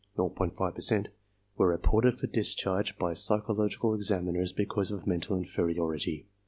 [0.17, 1.09] 5 per cent)
[1.57, 6.25] were reported for discharge by psychological exam iners because of mental inferiority.